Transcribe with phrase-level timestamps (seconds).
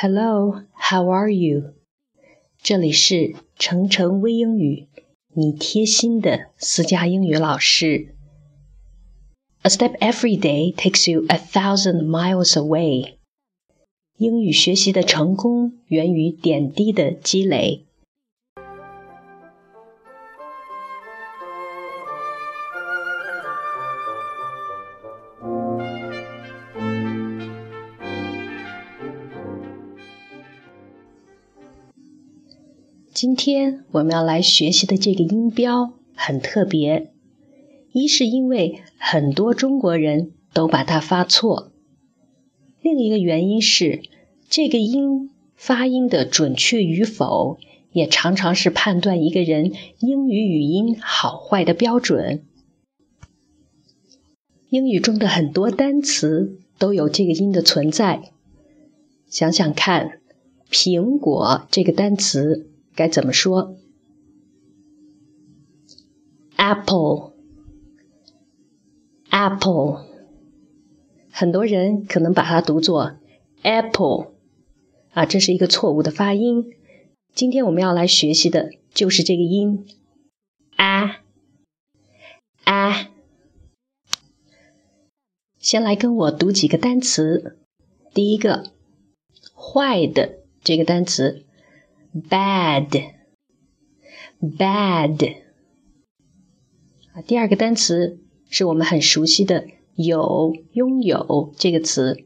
[0.00, 1.74] Hello, how are you?
[2.62, 4.86] 这里是程程微英语，
[5.34, 8.14] 你贴心的私家英语老师。
[9.62, 13.16] A step every day takes you a thousand miles away.
[14.18, 17.87] 英语学习的成功源于点滴的积累。
[33.20, 37.10] 今天我们要来学习的这个音标很特别，
[37.90, 41.72] 一是因为很多中国人都把它发错，
[42.80, 44.02] 另一个原因是
[44.48, 47.58] 这个音发音的准确与否，
[47.90, 52.44] 也常常是判断一个人英语语音好坏的标准。
[54.68, 58.30] 英语中的很多单词都有这个音的存在，
[59.28, 60.20] 想想看，
[60.70, 62.70] 苹果这个单词。
[62.98, 63.76] 该怎么说
[66.56, 67.30] ？apple，apple，
[71.30, 73.18] 很多人可能把它读作
[73.62, 74.32] apple，
[75.12, 76.74] 啊，这是一个错误的发音。
[77.32, 79.86] 今天我们要来学习的就是这个音
[80.74, 81.20] ，a
[82.64, 83.10] a。
[85.60, 87.56] 先来跟我读几个单词，
[88.12, 88.72] 第一个，
[89.54, 91.44] 坏的这个单词。
[92.14, 93.14] Bad
[94.40, 95.36] bad
[97.12, 102.24] 啊，第二个单词是我们很熟悉的有拥有这个词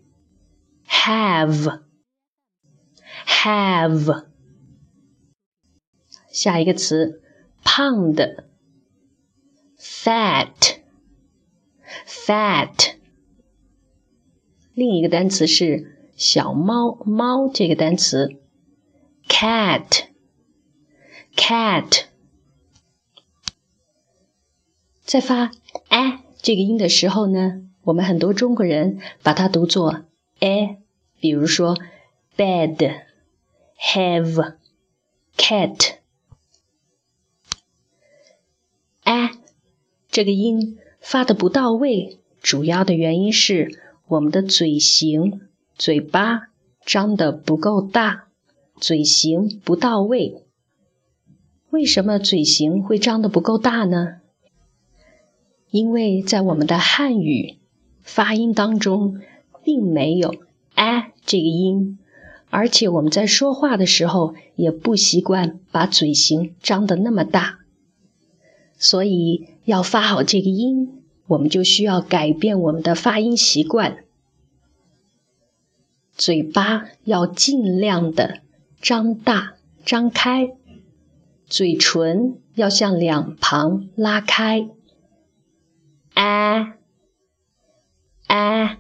[0.87, 1.81] ，have
[3.27, 4.27] have
[6.31, 7.23] 下一个词
[7.65, 8.49] 胖的
[9.79, 10.79] fat
[12.07, 12.95] fat
[14.75, 18.42] 另一个单词是小猫猫这个单词。
[19.29, 20.09] Cat.
[21.37, 22.05] Cat.
[25.05, 25.51] 在发
[25.89, 30.05] a 这个音的时候呢，我们很多中国人把它读作
[30.41, 30.79] a，
[31.21, 31.77] 比如说
[32.37, 33.03] bed
[33.79, 34.57] have
[35.37, 35.97] cat
[39.05, 39.31] a
[40.11, 46.49] 这个音发的不到位，主要的原因是我们的嘴型嘴巴
[46.85, 48.29] 张的不够大。
[48.83, 50.43] 嘴型不到位，
[51.71, 54.17] 为什么嘴型会张得不够大呢？
[55.71, 57.59] 因为在我们的汉语
[58.01, 59.21] 发音当中，
[59.63, 60.35] 并没有
[60.75, 62.01] a 这个音，
[62.51, 67.61] 而且我们在说话的时候也不习惯把嘴型张得那么大，
[68.77, 73.99] 所以要发好这个音，我们就需要改变我们的发音习惯，
[76.17, 78.42] 嘴巴要尽量的。
[78.83, 79.55] 张大，
[79.85, 80.57] 张开，
[81.47, 84.69] 嘴唇要向两旁拉开。
[86.15, 86.75] 啊
[88.27, 88.79] 啊，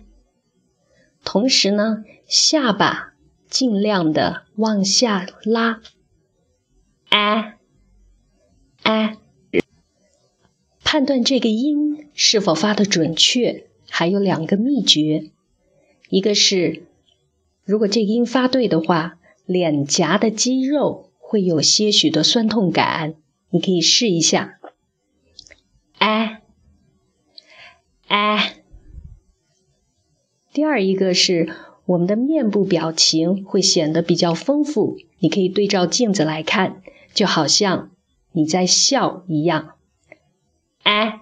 [1.23, 3.15] 同时呢，下巴
[3.49, 5.81] 尽量的往下拉。
[7.09, 7.55] 啊
[8.83, 9.17] 啊，
[10.83, 15.31] 判断这个音是否发的准确，还有两个秘诀。
[16.09, 16.89] 一个是，
[17.65, 19.21] 如果这个音发对的话。
[19.45, 23.15] 脸颊的肌肉会有些许的酸痛感，
[23.51, 24.59] 你可以试一下。
[25.99, 26.43] 哎
[28.09, 28.57] 哎，
[30.53, 31.53] 第二一个是
[31.87, 36.83] 我们的面部表情会显得比较丰富，你可以对照镜子来看，
[37.13, 37.91] 就好像
[38.33, 39.75] 你在笑一样。
[40.83, 41.21] 哎，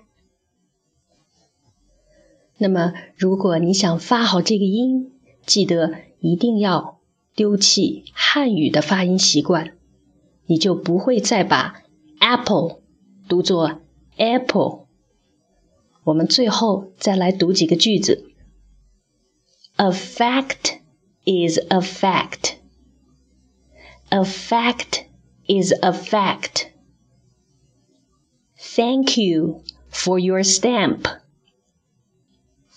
[2.59, 5.13] 那么如果你想发好这个音，
[5.45, 7.00] 记得一定要。
[7.35, 9.77] 丢弃汉语的发音习惯，
[10.47, 11.83] 你就不会再把
[12.19, 12.81] apple
[13.29, 13.81] 读作
[14.17, 14.87] apple。
[16.05, 18.31] 我们最后再来读几个句子
[19.77, 20.79] ：A fact
[21.25, 22.55] is a fact.
[24.09, 25.05] A fact
[25.47, 26.69] is a fact.
[28.59, 31.07] Thank you for your stamp.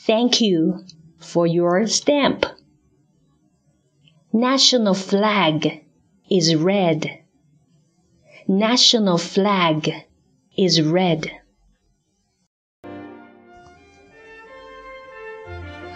[0.05, 0.83] Thank you
[1.19, 2.43] for your stamp.
[4.32, 5.82] National flag
[6.28, 7.08] is red.
[8.46, 9.92] National flag
[10.56, 11.30] is red.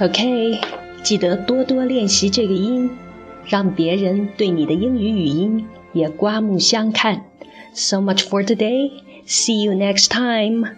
[0.01, 0.61] OK，
[1.03, 2.91] 记得多多练习这个音，
[3.47, 7.25] 让别人对你的英语语音也刮目相看。
[7.75, 8.91] So much for today.
[9.27, 10.77] See you next time.